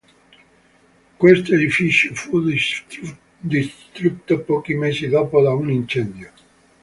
[1.15, 2.41] Questo edificio fu
[3.37, 6.31] distrutto pochi mesi dopo da un incendio.